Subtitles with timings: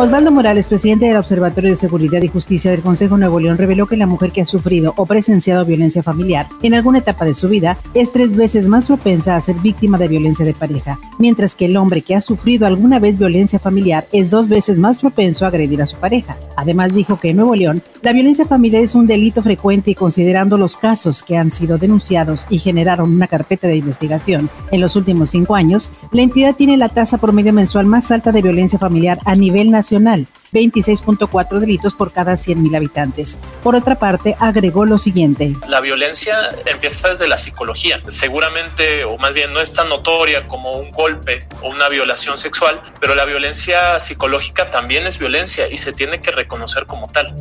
[0.00, 3.96] Osvaldo Morales, presidente del Observatorio de Seguridad y Justicia del Consejo Nuevo León, reveló que
[3.96, 7.76] la mujer que ha sufrido o presenciado violencia familiar en alguna etapa de su vida
[7.94, 11.76] es tres veces más propensa a ser víctima de violencia de pareja, mientras que el
[11.76, 15.82] hombre que ha sufrido alguna vez violencia familiar es dos veces más propenso a agredir
[15.82, 16.36] a su pareja.
[16.54, 20.56] Además dijo que en Nuevo León la violencia familiar es un delito frecuente y considerando
[20.58, 25.30] los casos que han sido denunciados y generaron una carpeta de investigación en los últimos
[25.30, 29.34] cinco años, la entidad tiene la tasa promedio mensual más alta de violencia familiar a
[29.34, 30.26] nivel nacional Nacional.
[30.52, 33.38] 26.4 delitos por cada 100.000 habitantes.
[33.62, 35.54] Por otra parte, agregó lo siguiente.
[35.68, 38.00] La violencia empieza desde la psicología.
[38.08, 42.80] Seguramente, o más bien no es tan notoria como un golpe o una violación sexual,
[43.00, 47.34] pero la violencia psicológica también es violencia y se tiene que reconocer como tal.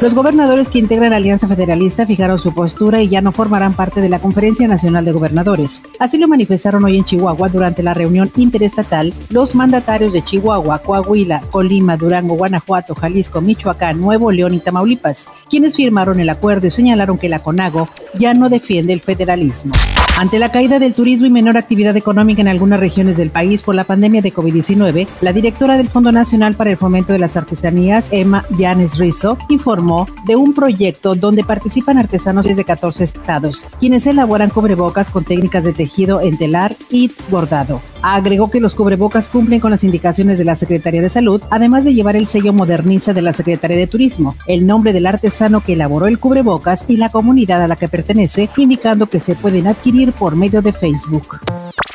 [0.00, 4.00] Los gobernadores que integran la Alianza Federalista fijaron su postura y ya no formarán parte
[4.00, 5.82] de la Conferencia Nacional de Gobernadores.
[5.98, 11.40] Así lo manifestaron hoy en Chihuahua durante la reunión interestatal los mandatarios de Chihuahua, Coahuila,
[11.50, 17.18] Colima, Durango, Guanajuato, Jalisco, Michoacán, Nuevo León y Tamaulipas, quienes firmaron el acuerdo y señalaron
[17.18, 17.88] que la CONAGO
[18.18, 19.74] ya no defiende el federalismo.
[20.16, 23.74] Ante la caída del turismo y menor actividad económica en algunas regiones del país por
[23.74, 28.08] la pandemia de COVID-19, la directora del Fondo Nacional para el Fomento de las Artesanías,
[28.12, 34.50] Emma Yanes Rizzo, informó de un proyecto donde participan artesanos desde 14 estados, quienes elaboran
[34.50, 37.82] cubrebocas con técnicas de tejido en telar y bordado.
[38.08, 41.92] Agregó que los cubrebocas cumplen con las indicaciones de la Secretaría de Salud, además de
[41.92, 46.06] llevar el sello moderniza de la Secretaría de Turismo, el nombre del artesano que elaboró
[46.06, 50.36] el cubrebocas y la comunidad a la que pertenece, indicando que se pueden adquirir por
[50.36, 51.40] medio de Facebook.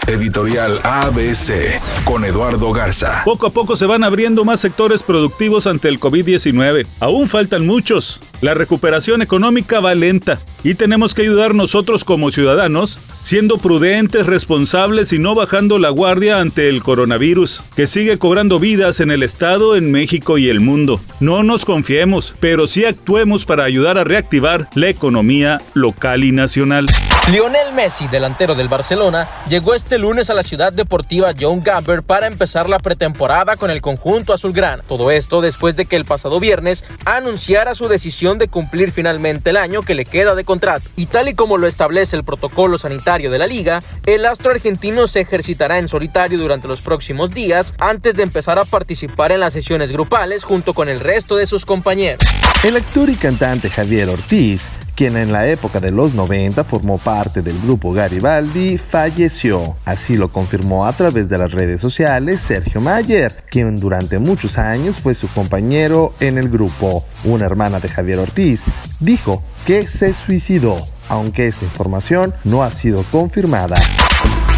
[0.06, 3.22] Editorial ABC con Eduardo Garza.
[3.23, 6.88] Poco a poco se van abriendo más sectores productivos ante el COVID-19.
[7.00, 8.20] Aún faltan muchos.
[8.42, 15.14] La recuperación económica va lenta y tenemos que ayudar nosotros como ciudadanos, siendo prudentes, responsables
[15.14, 19.76] y no bajando la guardia ante el coronavirus, que sigue cobrando vidas en el Estado,
[19.76, 20.99] en México y el mundo.
[21.20, 26.88] No nos confiemos, pero sí actuemos para ayudar a reactivar la economía local y nacional.
[27.32, 32.26] Lionel Messi, delantero del Barcelona, llegó este lunes a la ciudad deportiva John Gamber para
[32.26, 34.83] empezar la pretemporada con el conjunto azulgrana.
[34.88, 39.58] Todo esto después de que el pasado viernes anunciara su decisión de cumplir finalmente el
[39.58, 40.89] año que le queda de contrato.
[40.95, 45.08] Y tal y como lo establece el protocolo sanitario de la liga, el astro argentino
[45.08, 49.53] se ejercitará en solitario durante los próximos días antes de empezar a participar en las
[49.53, 52.25] sesiones grupales junto con el resto de sus compañeros.
[52.64, 57.41] El actor y cantante Javier Ortiz quien en la época de los 90 formó parte
[57.41, 59.75] del grupo Garibaldi, falleció.
[59.85, 64.99] Así lo confirmó a través de las redes sociales Sergio Mayer, quien durante muchos años
[64.99, 67.05] fue su compañero en el grupo.
[67.23, 68.63] Una hermana de Javier Ortiz
[68.99, 70.77] dijo que se suicidó,
[71.09, 73.77] aunque esta información no ha sido confirmada.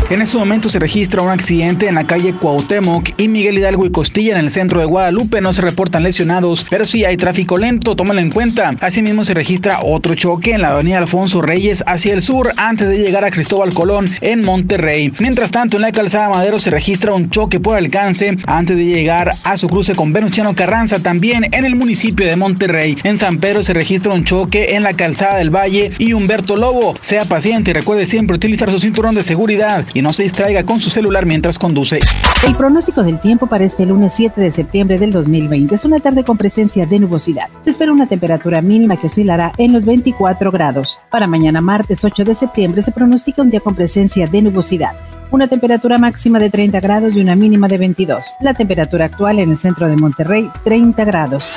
[0.10, 3.92] En este momento se registra un accidente en la calle Cuauhtémoc y Miguel Hidalgo y
[3.92, 5.40] Costilla en el centro de Guadalupe.
[5.40, 8.76] No se reportan lesionados, pero sí hay tráfico lento, tómalo en cuenta.
[8.82, 12.98] Asimismo se registra otro choque en la avenida Alfonso Reyes hacia el sur antes de
[12.98, 15.12] llegar a Cristóbal Colón en Monterrey.
[15.20, 19.34] Mientras tanto, en la calzada Madero se registra un choque por alcance antes de llegar
[19.44, 22.98] a su cruce con Venustiano Carranza también en el municipio de Monterrey.
[23.04, 26.94] En San Pedro se registra un choque en la calzada del Valle y Humberto Lobo.
[27.00, 30.80] Sea paciente y recuerde siempre utilizar su cinturón de seguridad y no se distraiga con
[30.80, 32.00] su celular mientras conduce.
[32.46, 36.24] El pronóstico del tiempo para este lunes 7 de septiembre del 2020 es una tarde
[36.24, 37.48] con presencia de nubosidad.
[37.62, 41.00] Se espera una temperatura mínima que oscilará en los 24 grados.
[41.10, 44.94] Para mañana martes 8 de septiembre se pronostica un día con presencia de nubosidad
[45.34, 48.36] una temperatura máxima de 30 grados y una mínima de 22.
[48.40, 51.50] La temperatura actual en el centro de Monterrey, 30 grados.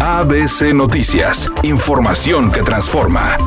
[0.00, 3.38] ABC Noticias, información que transforma.